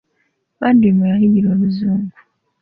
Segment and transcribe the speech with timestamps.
[0.59, 2.17] Badru mwe yayigira oluzungu.